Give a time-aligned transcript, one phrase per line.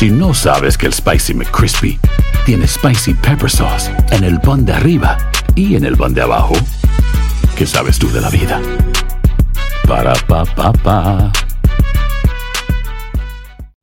[0.00, 2.00] Si no sabes que el Spicy McCrispy
[2.46, 5.18] tiene Spicy Pepper Sauce en el pan de arriba
[5.54, 6.54] y en el pan de abajo,
[7.54, 8.62] ¿qué sabes tú de la vida?
[9.86, 11.30] Para, pa, pa, pa.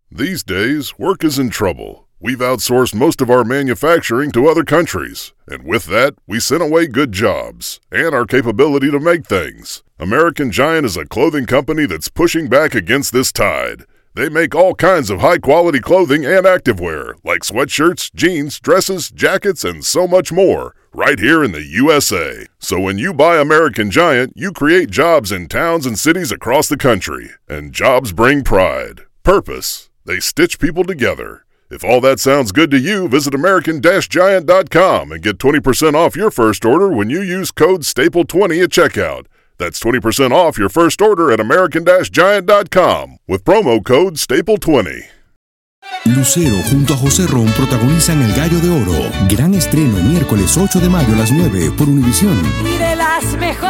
[0.09, 2.07] These days, work is in trouble.
[2.19, 6.87] We've outsourced most of our manufacturing to other countries, and with that, we sent away
[6.87, 9.83] good jobs and our capability to make things.
[9.99, 13.85] American Giant is a clothing company that's pushing back against this tide.
[14.17, 19.63] They make all kinds of high quality clothing and activewear, like sweatshirts, jeans, dresses, jackets,
[19.63, 22.47] and so much more, right here in the USA.
[22.57, 26.77] So when you buy American Giant, you create jobs in towns and cities across the
[26.77, 27.29] country.
[27.47, 29.91] And jobs bring pride, purpose.
[30.05, 31.45] They stitch people together.
[31.69, 36.31] If all that sounds good to you, visit American Giant.com and get 20% off your
[36.31, 39.27] first order when you use code STAPLE20 at checkout.
[39.59, 45.05] That's 20% off your first order at American Giant.com with promo code STAPLE20.
[46.05, 49.09] Lucero junto a José Ron protagonizan El Gallo de Oro.
[49.27, 52.39] Gran estreno miércoles 8 de mayo a las 9 por Univisión.
[52.63, 53.67] Y de las mejores.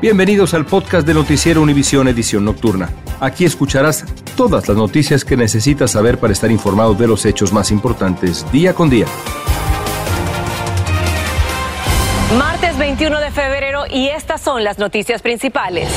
[0.00, 2.90] Bienvenidos al podcast de Noticiero Univisión Edición Nocturna.
[3.20, 4.04] Aquí escucharás
[4.36, 8.74] todas las noticias que necesitas saber para estar informado de los hechos más importantes día
[8.74, 9.06] con día.
[12.38, 15.88] Martes 21 de febrero y estas son las noticias principales.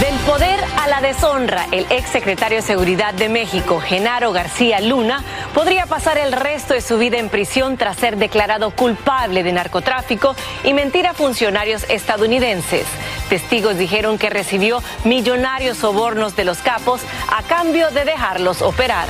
[0.00, 5.24] Del poder a la deshonra, el ex secretario de Seguridad de México, Genaro García Luna,
[5.52, 10.36] podría pasar el resto de su vida en prisión tras ser declarado culpable de narcotráfico
[10.62, 12.86] y mentir a funcionarios estadounidenses.
[13.28, 17.00] Testigos dijeron que recibió millonarios sobornos de los capos
[17.36, 19.08] a cambio de dejarlos operar.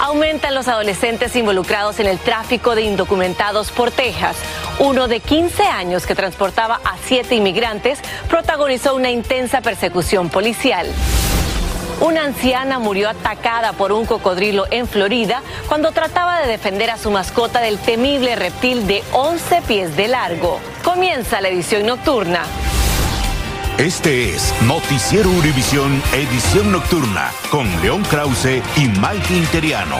[0.00, 4.34] Aumentan los adolescentes involucrados en el tráfico de indocumentados por Texas.
[4.78, 10.86] Uno de 15 años que transportaba a siete inmigrantes protagonizó una intensa persecución policial.
[12.00, 17.10] Una anciana murió atacada por un cocodrilo en Florida cuando trataba de defender a su
[17.10, 20.60] mascota del temible reptil de 11 pies de largo.
[20.82, 22.44] Comienza la edición nocturna.
[23.80, 29.96] Este es Noticiero Univisión Edición Nocturna con León Krause y Mike Interiano.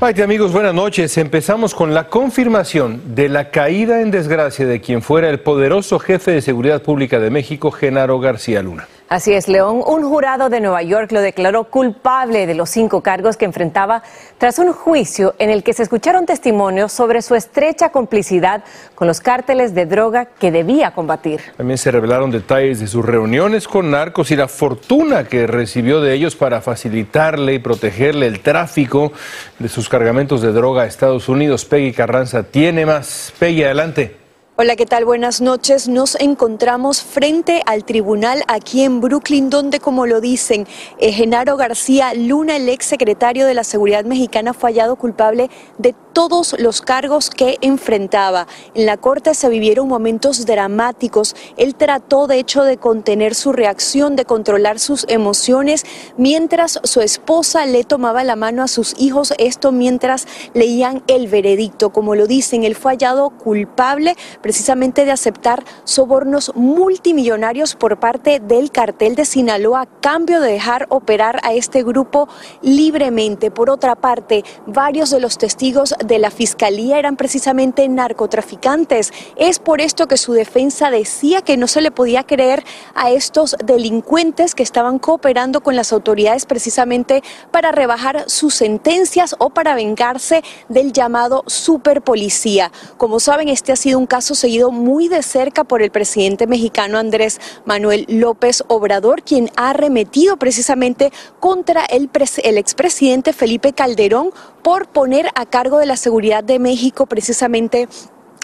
[0.00, 1.18] Mike, amigos, buenas noches.
[1.18, 6.30] Empezamos con la confirmación de la caída en desgracia de quien fuera el poderoso jefe
[6.30, 8.88] de Seguridad Pública de México, Genaro García Luna.
[9.08, 9.82] Así es, León.
[9.86, 14.02] Un jurado de Nueva York lo declaró culpable de los cinco cargos que enfrentaba
[14.38, 18.64] tras un juicio en el que se escucharon testimonios sobre su estrecha complicidad
[18.94, 21.40] con los cárteles de droga que debía combatir.
[21.56, 26.14] También se revelaron detalles de sus reuniones con narcos y la fortuna que recibió de
[26.14, 29.12] ellos para facilitarle y protegerle el tráfico
[29.58, 31.66] de sus cargamentos de droga a Estados Unidos.
[31.66, 33.34] Peggy Carranza tiene más.
[33.38, 34.23] Peggy, adelante.
[34.56, 35.04] Hola, ¿qué tal?
[35.04, 35.88] Buenas noches.
[35.88, 40.68] Nos encontramos frente al tribunal aquí en Brooklyn, donde, como lo dicen,
[41.00, 45.92] eh, Genaro García Luna, el ex secretario de la Seguridad Mexicana, fue hallado culpable de
[46.12, 48.46] todos los cargos que enfrentaba.
[48.74, 51.34] En la corte se vivieron momentos dramáticos.
[51.56, 55.84] Él trató, de hecho, de contener su reacción, de controlar sus emociones,
[56.16, 61.90] mientras su esposa le tomaba la mano a sus hijos, esto mientras leían el veredicto.
[61.90, 68.70] Como lo dicen, él fue hallado culpable precisamente de aceptar sobornos multimillonarios por parte del
[68.70, 72.28] cartel de Sinaloa a cambio de dejar operar a este grupo
[72.60, 73.50] libremente.
[73.50, 79.14] Por otra parte, varios de los testigos de la fiscalía eran precisamente narcotraficantes.
[79.36, 83.56] Es por esto que su defensa decía que no se le podía creer a estos
[83.64, 90.44] delincuentes que estaban cooperando con las autoridades precisamente para rebajar sus sentencias o para vengarse
[90.68, 92.70] del llamado superpolicía.
[92.98, 96.98] Como saben, este ha sido un caso seguido muy de cerca por el presidente mexicano
[96.98, 102.10] Andrés Manuel López Obrador, quien ha arremetido precisamente contra el,
[102.42, 104.30] el expresidente Felipe Calderón
[104.62, 107.88] por poner a cargo de la seguridad de México precisamente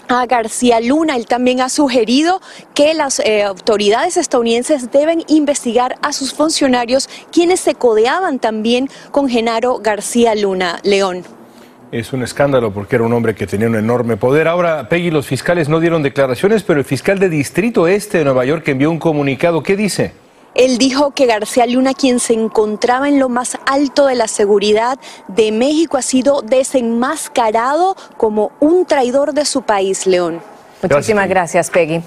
[0.09, 1.17] a García Luna.
[1.17, 2.41] Él también ha sugerido
[2.75, 9.29] que las eh, autoridades estadounidenses deben investigar a sus funcionarios quienes se codeaban también con
[9.29, 11.39] Genaro García Luna León.
[11.92, 14.46] Es un escándalo porque era un hombre que tenía un enorme poder.
[14.46, 18.44] Ahora, Peggy, los fiscales no dieron declaraciones, pero el fiscal de Distrito Este de Nueva
[18.44, 19.64] York envió un comunicado.
[19.64, 20.12] ¿Qué dice?
[20.54, 24.98] Él dijo que García Luna, quien se encontraba en lo más alto de la seguridad
[25.26, 30.40] de México, ha sido desenmascarado como un traidor de su país, León.
[30.82, 32.02] Muchísimas gracias, Peggy.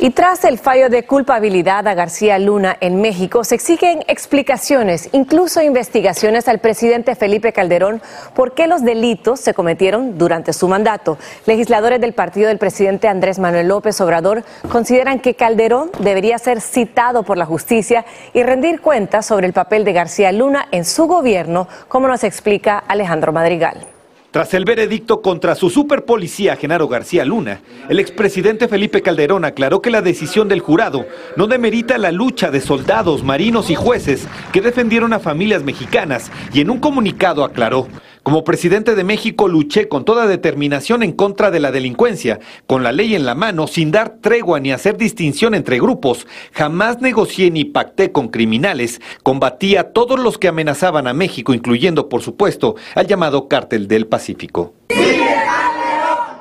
[0.00, 5.60] Y tras el fallo de culpabilidad a García Luna en México, se exigen explicaciones, incluso
[5.60, 8.00] investigaciones al presidente Felipe Calderón
[8.32, 11.18] por qué los delitos se cometieron durante su mandato.
[11.46, 17.24] Legisladores del partido del presidente Andrés Manuel López Obrador consideran que Calderón debería ser citado
[17.24, 21.66] por la justicia y rendir cuentas sobre el papel de García Luna en su gobierno,
[21.88, 23.97] como nos explica Alejandro Madrigal.
[24.38, 29.90] Tras el veredicto contra su superpolicía Genaro García Luna, el expresidente Felipe Calderón aclaró que
[29.90, 35.12] la decisión del jurado no demerita la lucha de soldados, marinos y jueces que defendieron
[35.12, 37.88] a familias mexicanas y en un comunicado aclaró
[38.28, 42.92] como presidente de México luché con toda determinación en contra de la delincuencia, con la
[42.92, 46.26] ley en la mano, sin dar tregua ni hacer distinción entre grupos.
[46.52, 49.00] Jamás negocié ni pacté con criminales.
[49.22, 54.06] Combatí a todos los que amenazaban a México, incluyendo, por supuesto, al llamado Cártel del
[54.06, 54.74] Pacífico.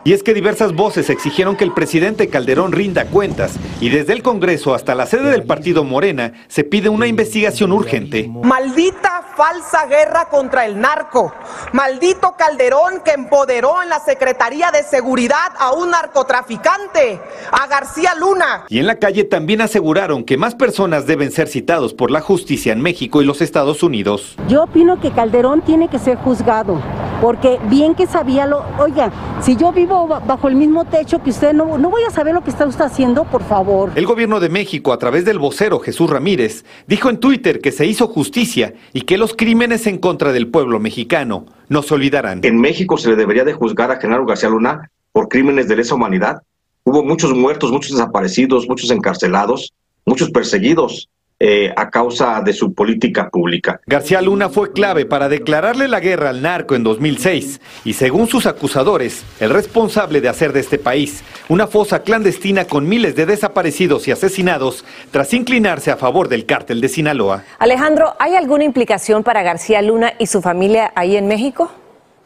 [0.07, 4.23] Y es que diversas voces exigieron que el presidente Calderón rinda cuentas y desde el
[4.23, 8.31] Congreso hasta la sede del partido Morena se pide una investigación urgente.
[8.41, 11.33] Maldita falsa guerra contra el narco.
[11.73, 17.19] Maldito Calderón que empoderó en la Secretaría de Seguridad a un narcotraficante,
[17.51, 18.63] a García Luna.
[18.69, 22.71] Y en la calle también aseguraron que más personas deben ser citados por la justicia
[22.71, 24.37] en México y los Estados Unidos.
[24.47, 26.81] Yo opino que Calderón tiene que ser juzgado
[27.21, 29.11] porque bien que sabía lo, oiga,
[29.41, 32.43] si yo vivo bajo el mismo techo que usted, no, no voy a saber lo
[32.43, 33.91] que está usted haciendo, por favor.
[33.95, 37.85] El gobierno de México, a través del vocero Jesús Ramírez, dijo en Twitter que se
[37.85, 42.41] hizo justicia y que los crímenes en contra del pueblo mexicano no se olvidarán.
[42.43, 45.95] En México se le debería de juzgar a Genaro García Luna por crímenes de lesa
[45.95, 46.41] humanidad.
[46.83, 49.73] Hubo muchos muertos, muchos desaparecidos, muchos encarcelados,
[50.05, 51.09] muchos perseguidos.
[51.39, 53.79] Eh, a causa de su política pública.
[53.85, 58.47] García Luna fue clave para declararle la guerra al narco en 2006 y según sus
[58.47, 64.07] acusadores, el responsable de hacer de este país una fosa clandestina con miles de desaparecidos
[64.07, 67.43] y asesinados tras inclinarse a favor del cártel de Sinaloa.
[67.59, 71.71] Alejandro, ¿hay alguna implicación para García Luna y su familia ahí en México?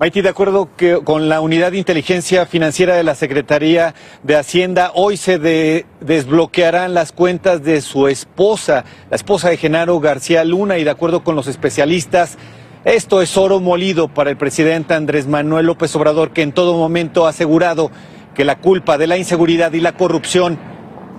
[0.02, 3.94] Maiti, de acuerdo que con la unidad de inteligencia financiera de la Secretaría
[4.24, 5.38] de Hacienda, hoy se
[6.00, 11.24] desbloquearán las cuentas de su esposa, la esposa de Genaro García Luna, y de acuerdo
[11.24, 12.40] con los especialistas,
[12.84, 17.28] esto es oro molido para el presidente Andrés Manuel López Obrador, que en todo momento
[17.28, 17.92] ha asegurado
[18.34, 20.58] que la culpa de la inseguridad y la corrupción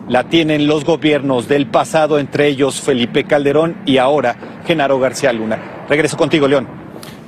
[0.09, 4.35] la tienen los gobiernos del pasado, entre ellos Felipe Calderón y ahora
[4.67, 5.85] Genaro García Luna.
[5.89, 6.82] Regreso contigo, León.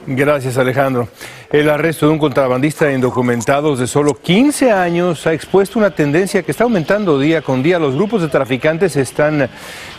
[0.06, 1.08] Gracias, Alejandro.
[1.50, 6.42] El arresto de un contrabandista de indocumentados de solo 15 años ha expuesto una tendencia
[6.42, 7.78] que está aumentando día con día.
[7.78, 9.48] Los grupos de traficantes están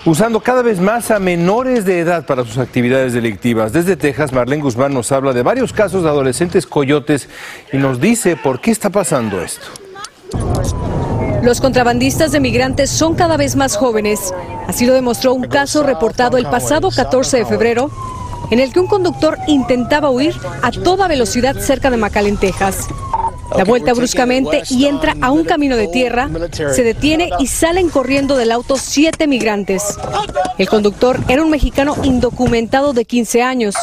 [0.05, 3.73] usando cada vez más a menores de edad para sus actividades delictivas.
[3.73, 7.27] Desde Texas, Marlene Guzmán nos habla de varios casos de adolescentes coyotes
[7.73, 9.67] y nos dice por qué está pasando esto.
[11.41, 14.33] Los contrabandistas de migrantes son cada vez más jóvenes.
[14.67, 17.89] Así lo demostró un caso reportado el pasado 14 de febrero
[18.51, 22.88] en el que un conductor intentaba huir a toda velocidad cerca de McAllen, Texas.
[23.56, 28.36] Da vuelta bruscamente y entra a un camino de tierra, se detiene y salen corriendo
[28.36, 29.97] del auto siete migrantes.
[30.57, 33.75] El conductor era un mexicano indocumentado de 15 años.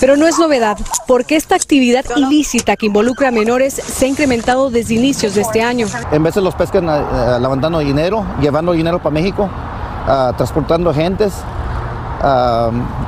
[0.00, 4.68] Pero no es novedad, porque esta actividad ilícita que involucra a menores se ha incrementado
[4.68, 5.86] desde inicios de este año.
[6.12, 10.90] En veces los pescan uh, levantando dinero, llevando dinero para México, uh, transportando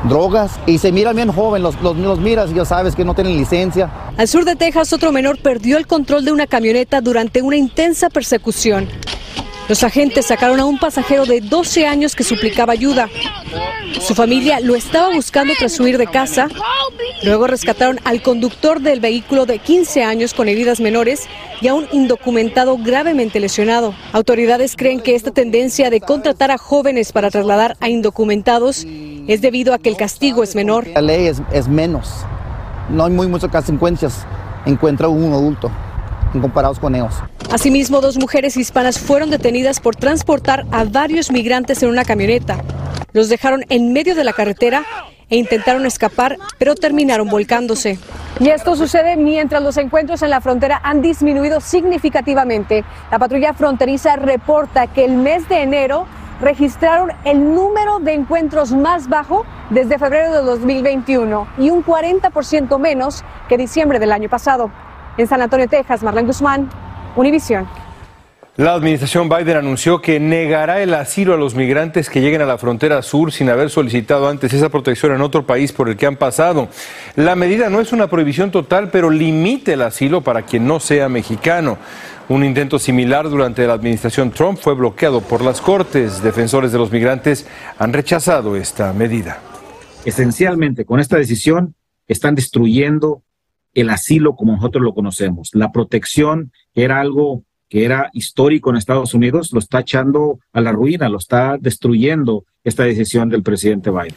[0.04, 3.14] drogas y se miran bien joven, los, los, los miras y ya sabes que no
[3.14, 3.90] tienen licencia.
[4.16, 8.10] Al sur de Texas, otro menor perdió el control de una camioneta durante una intensa
[8.10, 8.88] persecución.
[9.68, 13.08] Los agentes sacaron a un pasajero de 12 años que suplicaba ayuda.
[14.00, 16.48] Su familia lo estaba buscando tras huir de casa.
[17.22, 21.28] Luego rescataron al conductor del vehículo de 15 años con heridas menores
[21.60, 23.94] y a un indocumentado gravemente lesionado.
[24.12, 28.86] Autoridades creen que esta tendencia de contratar a jóvenes para trasladar a indocumentados
[29.26, 30.86] es debido a que el castigo es menor.
[30.86, 32.08] La ley es, menos.
[32.88, 34.24] No hay muy muchas consecuencias.
[34.64, 35.70] Encuentra un adulto
[36.40, 37.14] comparados con ellos.
[37.50, 42.62] Asimismo, dos mujeres hispanas fueron detenidas por transportar a varios migrantes en una camioneta.
[43.14, 44.84] Los dejaron en medio de la carretera
[45.30, 47.98] e intentaron escapar, pero terminaron volcándose.
[48.38, 52.84] Y esto sucede mientras los encuentros en la frontera han disminuido significativamente.
[53.10, 56.06] La patrulla fronteriza reporta que el mes de enero
[56.42, 63.24] registraron el número de encuentros más bajo desde febrero de 2021 y un 40% menos
[63.48, 64.70] que diciembre del año pasado.
[65.16, 66.68] En San Antonio, Texas, Marlene Guzmán,
[67.16, 67.66] Univisión.
[68.58, 72.58] La administración Biden anunció que negará el asilo a los migrantes que lleguen a la
[72.58, 76.16] frontera sur sin haber solicitado antes esa protección en otro país por el que han
[76.16, 76.68] pasado.
[77.14, 81.08] La medida no es una prohibición total, pero limita el asilo para quien no sea
[81.08, 81.78] mexicano.
[82.28, 86.20] Un intento similar durante la administración Trump fue bloqueado por las Cortes.
[86.20, 87.46] Defensores de los migrantes
[87.78, 89.38] han rechazado esta medida.
[90.04, 91.76] Esencialmente, con esta decisión
[92.08, 93.22] están destruyendo
[93.80, 95.50] el asilo como nosotros lo conocemos.
[95.52, 100.60] La protección, que era algo que era histórico en Estados Unidos, lo está echando a
[100.60, 104.14] la ruina, lo está destruyendo esta decisión del presidente Biden.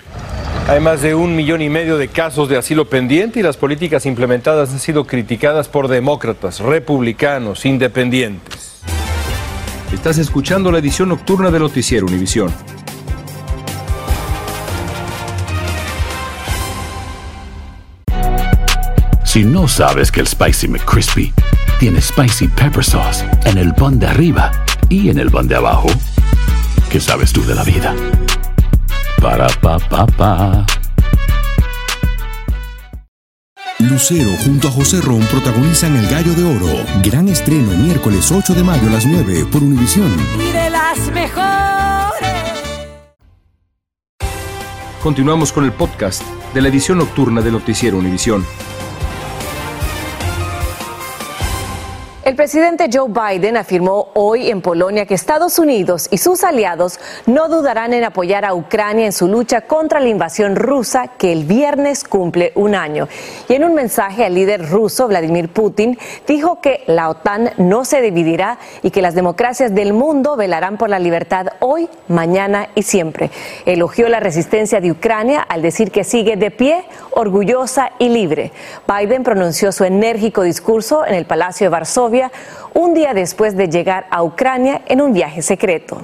[0.68, 4.06] Hay más de un millón y medio de casos de asilo pendiente y las políticas
[4.06, 8.82] implementadas han sido criticadas por demócratas, republicanos, independientes.
[9.92, 12.52] Estás escuchando la edición nocturna de Noticiero Univisión.
[19.32, 21.34] Si no sabes que el Spicy McCrispy
[21.80, 24.52] tiene Spicy Pepper Sauce en el pan de arriba
[24.90, 25.88] y en el pan de abajo,
[26.90, 27.96] ¿qué sabes tú de la vida?
[29.22, 30.66] Para, pa, pa, pa.
[33.80, 36.84] Lucero junto a José Ron protagonizan El Gallo de Oro.
[37.02, 40.14] Gran estreno miércoles 8 de mayo a las 9 por Univisión.
[40.42, 42.30] Y de las mejores.
[45.02, 46.22] Continuamos con el podcast
[46.54, 48.46] de la edición nocturna de Noticiero Univisión.
[52.32, 57.50] El presidente Joe Biden afirmó hoy en Polonia que Estados Unidos y sus aliados no
[57.50, 62.06] dudarán en apoyar a Ucrania en su lucha contra la invasión rusa que el viernes
[62.06, 63.10] cumple un año.
[63.50, 68.00] Y en un mensaje al líder ruso, Vladimir Putin, dijo que la OTAN no se
[68.00, 73.30] dividirá y que las democracias del mundo velarán por la libertad hoy, mañana y siempre.
[73.66, 78.54] Elogió la resistencia de Ucrania al decir que sigue de pie, orgullosa y libre.
[78.88, 82.21] Biden pronunció su enérgico discurso en el Palacio de Varsovia
[82.74, 86.04] un día después de llegar a Ucrania en un viaje secreto.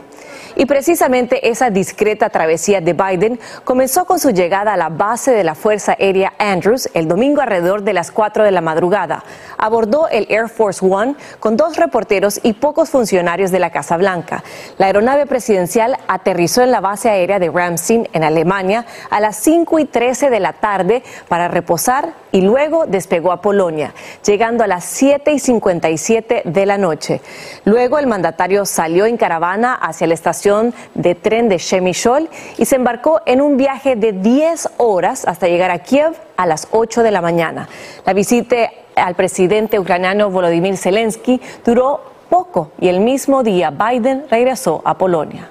[0.60, 5.44] Y precisamente esa discreta travesía de Biden comenzó con su llegada a la base de
[5.44, 9.24] la Fuerza Aérea Andrews el domingo alrededor de las 4 de la madrugada.
[9.60, 14.44] Abordó el Air Force One con dos reporteros y pocos funcionarios de la Casa Blanca.
[14.80, 19.78] La aeronave presidencial aterrizó en la base aérea de Ramstein, en Alemania, a las 5
[19.78, 23.94] y 13 de la tarde para reposar y luego despegó a Polonia,
[24.26, 27.22] llegando a las 7 y 57 de la noche.
[27.64, 30.47] Luego el mandatario salió en caravana hacia la estación
[30.94, 35.72] de tren de Shemishol y se embarcó en un viaje de 10 horas hasta llegar
[35.72, 37.68] a Kiev a las 8 de la mañana.
[38.06, 44.82] La visita al presidente ucraniano Volodymyr Zelensky duró poco y el mismo día Biden regresó
[44.86, 45.50] a Polonia.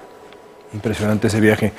[0.73, 1.73] Impresionante ese viaje.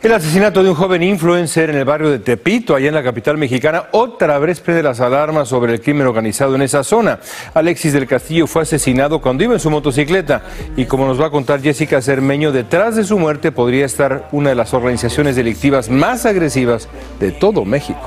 [0.00, 3.36] El asesinato de un joven influencer en el barrio de Tepito, allá en la capital
[3.36, 7.18] mexicana, otra vez prende las alarmas sobre el crimen organizado en esa zona.
[7.52, 10.42] Alexis del Castillo fue asesinado cuando iba en su motocicleta
[10.76, 14.50] y como nos va a contar Jessica Cermeño, detrás de su muerte podría estar una
[14.50, 16.88] de las organizaciones delictivas más agresivas
[17.18, 18.00] de todo México.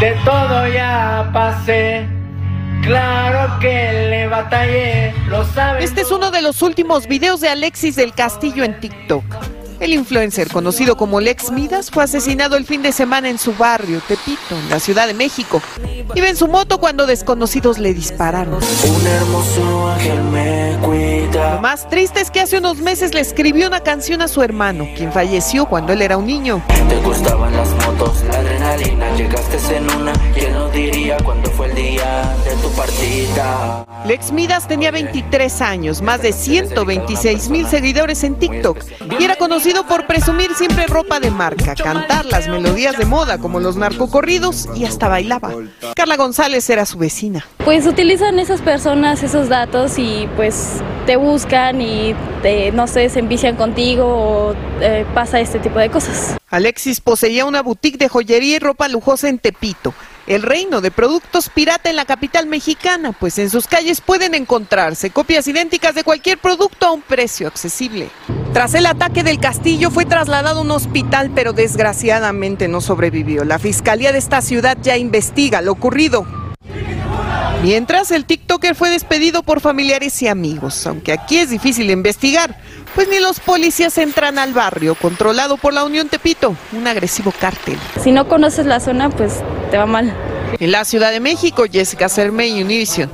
[0.00, 2.08] De todo ya pasé.
[2.82, 5.84] Claro que le batallé, lo sabes.
[5.84, 9.24] Este es uno de los últimos videos de Alexis del Castillo en TikTok.
[9.78, 14.00] El influencer, conocido como Lex Midas, fue asesinado el fin de semana en su barrio,
[14.08, 15.60] Tepito, en la Ciudad de México.
[16.14, 18.54] Iba en su moto cuando desconocidos le dispararon.
[18.54, 21.56] Un hermoso ángel me cuida.
[21.56, 24.88] Lo más triste es que hace unos meses le escribió una canción a su hermano,
[24.96, 26.62] quien falleció cuando él era un niño.
[26.88, 30.12] Te gustaban las motos, la adrenalina, llegaste en una.
[30.32, 33.86] ¿Quién lo diría cuando fue el día de tu partida?
[34.06, 38.78] Lex Midas tenía 23 años, más de 126 mil seguidores en TikTok
[39.18, 43.58] y era conocido por presumir siempre ropa de marca, cantar las melodías de moda como
[43.58, 45.52] los narcocorridos y hasta bailaba.
[45.96, 47.44] Carla González era su vecina.
[47.64, 53.18] Pues utilizan esas personas esos datos y pues te buscan y te, no sé, se
[53.18, 56.36] envician contigo o eh, pasa este tipo de cosas.
[56.48, 59.92] Alexis poseía una boutique de joyería y ropa lujosa en Tepito
[60.26, 65.10] el reino de productos pirata en la capital mexicana, pues en sus calles pueden encontrarse
[65.10, 68.10] copias idénticas de cualquier producto a un precio accesible.
[68.56, 73.44] Tras el ataque del castillo fue trasladado a un hospital, pero desgraciadamente no sobrevivió.
[73.44, 76.24] La fiscalía de esta ciudad ya investiga lo ocurrido.
[77.62, 82.56] Mientras, el TikToker fue despedido por familiares y amigos, aunque aquí es difícil investigar,
[82.94, 87.76] pues ni los policías entran al barrio, controlado por la Unión Tepito, un agresivo cártel.
[88.02, 89.34] Si no conoces la zona, pues
[89.70, 90.16] te va mal.
[90.58, 93.10] En la Ciudad de México, Jessica Cermey, Univision.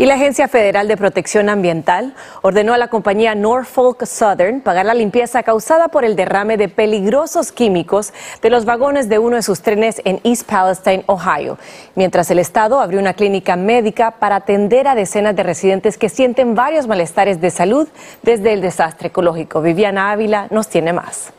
[0.00, 4.94] Y la Agencia Federal de Protección Ambiental ordenó a la compañía Norfolk Southern pagar la
[4.94, 9.60] limpieza causada por el derrame de peligrosos químicos de los vagones de uno de sus
[9.60, 11.58] trenes en East Palestine, Ohio,
[11.96, 16.54] mientras el Estado abrió una clínica médica para atender a decenas de residentes que sienten
[16.54, 17.88] varios malestares de salud
[18.22, 19.60] desde el desastre ecológico.
[19.62, 21.32] Viviana Ávila nos tiene más.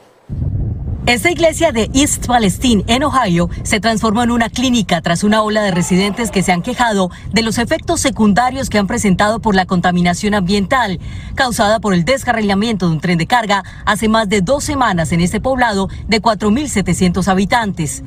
[1.10, 5.64] Esta iglesia de East Palestine, en Ohio, se transformó en una clínica tras una ola
[5.64, 9.66] de residentes que se han quejado de los efectos secundarios que han presentado por la
[9.66, 11.00] contaminación ambiental,
[11.34, 15.22] causada por el descarrilamiento de un tren de carga hace más de dos semanas en
[15.22, 18.04] este poblado de 4.700 habitantes.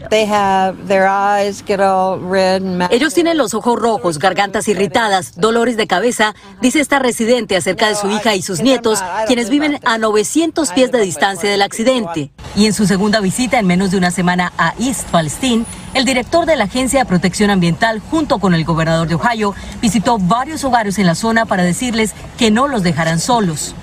[2.93, 7.97] Ellos tienen los ojos rojos, gargantas irritadas, dolores de cabeza, dice esta residente acerca de
[7.97, 12.31] su hija y sus nietos, quienes viven a 900 pies de distancia del accidente.
[12.55, 16.45] Y en su segunda visita en menos de una semana a East Palestine, el director
[16.45, 20.99] de la Agencia de Protección Ambiental, junto con el gobernador de Ohio, visitó varios hogares
[20.99, 23.75] en la zona para decirles que no los dejarán solos.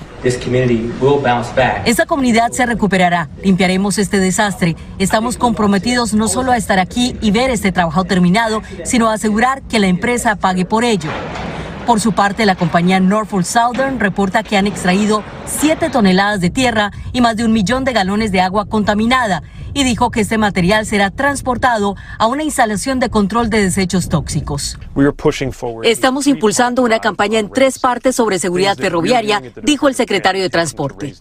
[1.86, 3.30] Esta comunidad se recuperará.
[3.42, 4.76] Limpiaremos este desastre.
[5.00, 9.62] Estamos comprometidos no solo a estar aquí y ver este trabajo terminado, sino a asegurar
[9.64, 11.10] que la empresa pague por ello.
[11.90, 16.92] Por su parte, la compañía Norfolk Southern reporta que han extraído 7 toneladas de tierra
[17.14, 19.42] y más de un millón de galones de agua contaminada
[19.74, 24.78] y dijo que este material será transportado a una instalación de control de desechos tóxicos.
[25.82, 31.16] Estamos impulsando una campaña en tres partes sobre seguridad ferroviaria, dijo el secretario de Transporte.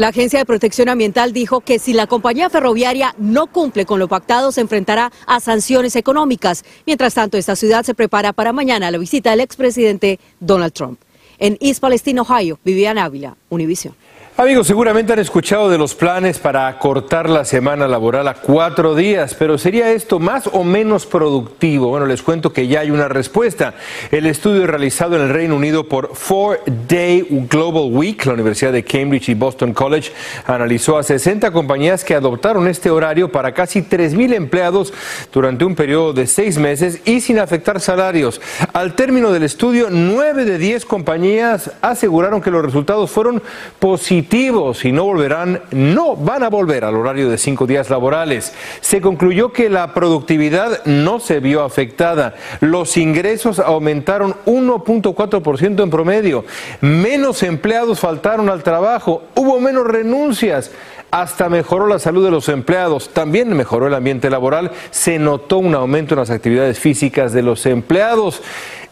[0.00, 4.08] La Agencia de Protección Ambiental dijo que si la compañía ferroviaria no cumple con lo
[4.08, 6.64] pactado, se enfrentará a sanciones económicas.
[6.86, 10.98] Mientras tanto, esta ciudad se prepara para mañana la visita del expresidente Donald Trump.
[11.38, 13.94] En East Palestine, Ohio, Vivian Ávila, Univision.
[14.40, 19.34] Amigos, seguramente han escuchado de los planes para acortar la semana laboral a cuatro días,
[19.38, 21.88] pero ¿sería esto más o menos productivo?
[21.90, 23.74] Bueno, les cuento que ya hay una respuesta.
[24.10, 28.82] El estudio realizado en el Reino Unido por Four Day Global Week, la Universidad de
[28.82, 30.10] Cambridge y Boston College,
[30.46, 34.94] analizó a 60 compañías que adoptaron este horario para casi 3.000 empleados
[35.34, 38.40] durante un periodo de seis meses y sin afectar salarios.
[38.72, 43.42] Al término del estudio, 9 de 10 compañías aseguraron que los resultados fueron
[43.78, 48.52] positivos y no volverán, no van a volver al horario de cinco días laborales.
[48.80, 52.34] Se concluyó que la productividad no se vio afectada.
[52.60, 56.44] Los ingresos aumentaron 1.4% en promedio.
[56.80, 59.24] Menos empleados faltaron al trabajo.
[59.34, 60.70] Hubo menos renuncias
[61.10, 65.74] hasta mejoró la salud de los empleados, también mejoró el ambiente laboral, se notó un
[65.74, 68.42] aumento en las actividades físicas de los empleados.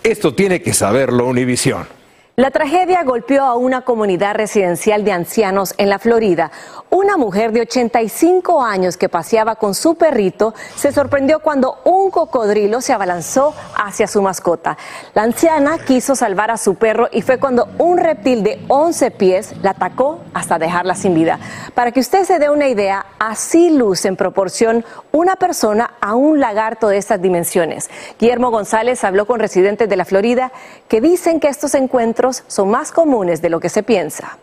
[0.03, 1.98] Esto tiene que saberlo Univisión.
[2.39, 6.53] La tragedia golpeó a una comunidad residencial de ancianos en la Florida.
[6.89, 12.81] Una mujer de 85 años que paseaba con su perrito se sorprendió cuando un cocodrilo
[12.81, 14.79] se abalanzó hacia su mascota.
[15.15, 19.55] La anciana quiso salvar a su perro y fue cuando un reptil de 11 pies
[19.61, 21.41] la atacó hasta dejarla sin vida.
[21.75, 26.39] Para que usted se dé una idea, así luce en proporción una persona a un
[26.39, 27.91] lagarto de estas dimensiones.
[28.17, 30.53] Guillermo González habló con residentes de la Florida
[30.87, 34.39] que dicen que estos encuentros son más comunes de lo que se piensa.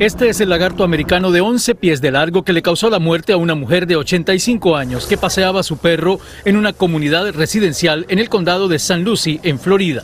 [0.00, 3.32] Este es el lagarto americano de 11 pies de largo que le causó la muerte
[3.32, 8.18] a una mujer de 85 años que paseaba su perro en una comunidad residencial en
[8.18, 10.02] el condado de San Lucie, en Florida.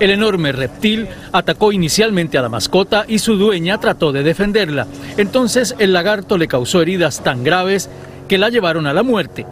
[0.00, 4.86] El enorme reptil atacó inicialmente a la mascota y su dueña trató de defenderla.
[5.18, 7.90] Entonces el lagarto le causó heridas tan graves
[8.28, 9.44] que la llevaron a la muerte.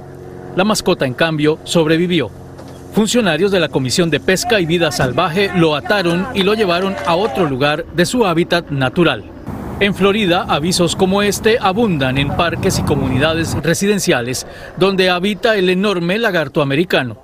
[0.57, 2.40] La mascota, en cambio, sobrevivió.
[2.93, 7.15] Funcionarios de la Comisión de Pesca y Vida Salvaje lo ataron y lo llevaron a
[7.15, 9.25] otro lugar de su hábitat natural.
[9.79, 14.45] En Florida, avisos como este abundan en parques y comunidades residenciales
[14.77, 17.17] donde habita el enorme lagarto americano.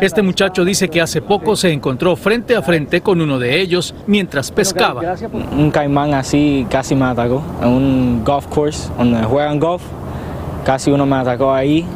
[0.00, 3.94] Este muchacho dice que hace poco se encontró frente a frente con uno de ellos
[4.06, 5.02] mientras pescaba.
[5.52, 9.82] Un caimán así casi me atacó en un golf course donde juegan golf.
[10.64, 11.86] Casi uno me atacó ahí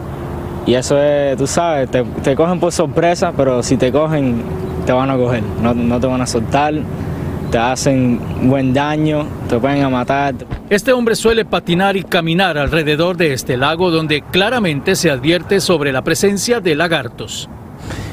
[0.68, 4.42] y eso es, tú sabes, te, cogen por sorpresa, pero si te cogen,
[4.84, 6.74] te van a coger, no, no te van a soltar,
[7.50, 10.34] te hacen buen daño, te pueden a matar.
[10.68, 15.90] Este hombre suele patinar y caminar alrededor de este lago donde claramente se advierte sobre
[15.90, 17.48] la presencia de lagartos.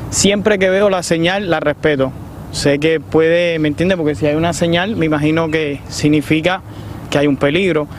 [0.09, 2.13] Siempre que veo la señal la respeto.
[2.53, 3.97] Sé que puede, ¿me entiendes?
[3.97, 6.61] Porque si hay una señal, me imagino que significa
[7.09, 7.89] que hay un peligro.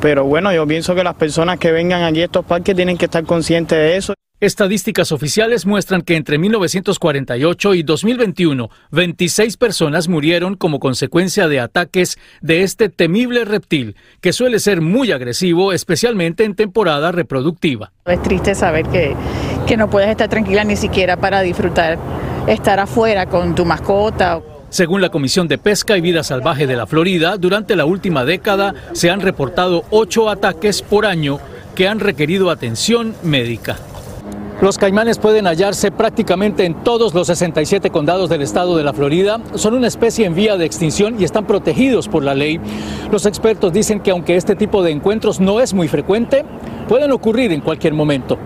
[0.00, 3.06] Pero bueno, yo pienso que las personas que vengan aquí a estos parques tienen que
[3.06, 4.14] estar conscientes de eso.
[4.38, 12.18] Estadísticas oficiales muestran que entre 1948 y 2021, 26 personas murieron como consecuencia de ataques
[12.42, 17.92] de este temible reptil, que suele ser muy agresivo, especialmente en temporada reproductiva.
[18.04, 19.16] Es triste saber que,
[19.66, 21.98] que no puedes estar tranquila ni siquiera para disfrutar
[22.46, 24.42] estar afuera con tu mascota.
[24.76, 28.74] Según la Comisión de Pesca y Vida Salvaje de la Florida, durante la última década
[28.92, 31.38] se han reportado ocho ataques por año
[31.74, 33.78] que han requerido atención médica.
[34.60, 39.40] Los caimanes pueden hallarse prácticamente en todos los 67 condados del estado de la Florida.
[39.54, 42.60] Son una especie en vía de extinción y están protegidos por la ley.
[43.10, 46.44] Los expertos dicen que aunque este tipo de encuentros no es muy frecuente,
[46.86, 48.36] pueden ocurrir en cualquier momento.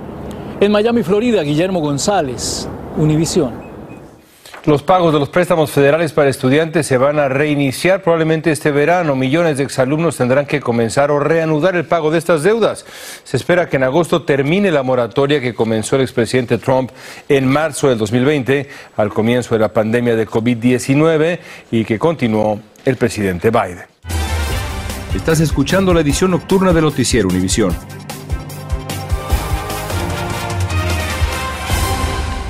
[0.61, 3.70] En Miami, Florida, Guillermo González, Univisión.
[4.67, 9.17] Los pagos de los préstamos federales para estudiantes se van a reiniciar probablemente este verano.
[9.17, 12.85] Millones de exalumnos tendrán que comenzar o reanudar el pago de estas deudas.
[13.25, 16.91] Se espera que en agosto termine la moratoria que comenzó el expresidente Trump
[17.31, 18.69] en marzo del 2020,
[18.99, 21.39] al comienzo de la pandemia de COVID-19,
[21.71, 23.87] y que continuó el presidente Biden.
[25.15, 27.75] Estás escuchando la edición nocturna de Noticiero Univisión.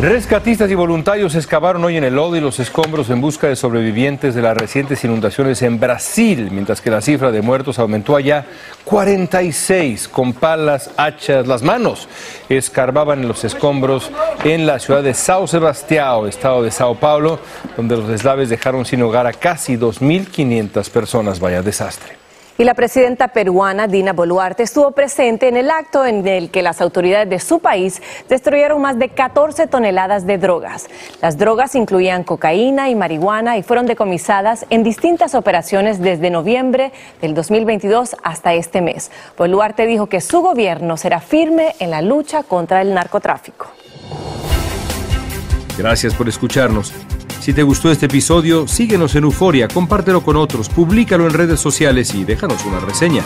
[0.01, 4.35] Rescatistas y voluntarios excavaron hoy en el lodo y los escombros en busca de sobrevivientes
[4.35, 8.47] de las recientes inundaciones en Brasil, mientras que la cifra de muertos aumentó allá
[8.85, 12.09] 46 con palas, hachas, las manos.
[12.49, 14.11] Escarbaban en los escombros
[14.43, 17.39] en la ciudad de Sao Sebastião, estado de Sao Paulo,
[17.77, 21.41] donde los deslaves dejaron sin hogar a casi 2.500 personas.
[21.41, 22.20] Vaya desastre.
[22.61, 26.83] Y la presidenta peruana Dina Boluarte estuvo presente en el acto en el que las
[26.83, 30.87] autoridades de su país destruyeron más de 14 toneladas de drogas.
[31.23, 36.93] Las drogas incluían cocaína y marihuana y fueron decomisadas en distintas operaciones desde noviembre
[37.23, 39.11] del 2022 hasta este mes.
[39.39, 43.69] Boluarte dijo que su gobierno será firme en la lucha contra el narcotráfico.
[45.79, 46.93] Gracias por escucharnos.
[47.41, 52.15] Si te gustó este episodio, síguenos en Euforia, compártelo con otros, públicalo en redes sociales
[52.15, 53.25] y déjanos una reseña.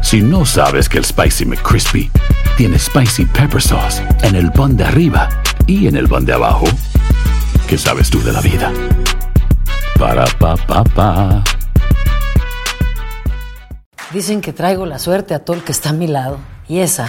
[0.00, 2.08] Si no sabes que el Spicy McCrispy
[2.56, 5.28] tiene Spicy Pepper Sauce en el pan de arriba
[5.66, 6.66] y en el pan de abajo,
[7.66, 8.72] ¿qué sabes tú de la vida?
[9.98, 11.42] Para, pa, pa, pa.
[14.12, 16.38] Dicen que traigo la suerte a todo el que está a mi lado.
[16.68, 17.08] Y esa